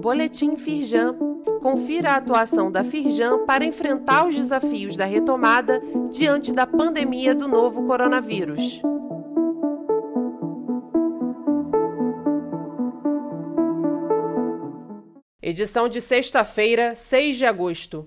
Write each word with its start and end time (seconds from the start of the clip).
Boletim 0.00 0.56
Firjan. 0.56 1.16
Confira 1.62 2.12
a 2.12 2.16
atuação 2.16 2.70
da 2.70 2.84
Firjan 2.84 3.46
para 3.46 3.64
enfrentar 3.64 4.26
os 4.26 4.34
desafios 4.34 4.96
da 4.96 5.06
retomada 5.06 5.80
diante 6.10 6.52
da 6.52 6.66
pandemia 6.66 7.34
do 7.34 7.48
novo 7.48 7.86
coronavírus. 7.86 8.82
Edição 15.40 15.88
de 15.88 16.00
sexta-feira, 16.02 16.94
6 16.94 17.36
de 17.36 17.46
agosto. 17.46 18.06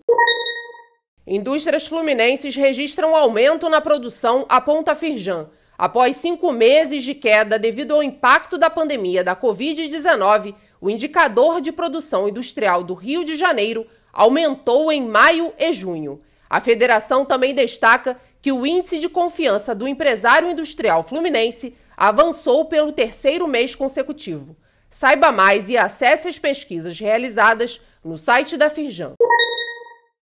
Indústrias 1.26 1.88
fluminenses 1.88 2.56
registram 2.56 3.16
aumento 3.16 3.68
na 3.70 3.82
produção, 3.82 4.46
aponta 4.48 4.94
Firjan. 4.96 5.50
Após 5.78 6.16
cinco 6.16 6.52
meses 6.52 7.04
de 7.04 7.14
queda 7.14 7.60
devido 7.60 7.94
ao 7.94 8.02
impacto 8.02 8.58
da 8.58 8.68
pandemia 8.68 9.24
da 9.24 9.36
Covid-19, 9.36 10.56
o 10.82 10.90
indicador 10.90 11.62
de 11.62 11.72
produção 11.72 12.28
industrial 12.28 12.84
do 12.84 12.96
Rio 12.96 13.24
de 13.24 13.36
Janeiro 13.36 13.86
aumentou 14.12 14.92
em 14.92 15.08
maio 15.08 15.54
e 15.60 15.72
junho. 15.72 16.20
A 16.50 16.60
federação 16.60 17.24
também 17.24 17.54
destaca 17.54 18.20
que 18.42 18.52
o 18.52 18.66
índice 18.66 18.98
de 18.98 19.08
confiança 19.08 19.76
do 19.76 19.88
empresário 19.88 20.50
industrial 20.50 21.04
fluminense 21.04 21.76
avançou 21.96 22.66
pelo 22.66 22.92
terceiro 22.92 23.48
mês 23.48 23.76
consecutivo. 23.76 24.56
Saiba 24.90 25.32
mais 25.32 25.70
e 25.70 25.78
acesse 25.78 26.28
as 26.28 26.40
pesquisas 26.40 27.00
realizadas 27.00 27.80
no 28.04 28.18
site 28.18 28.58
da 28.58 28.70
Firjan. 28.70 29.14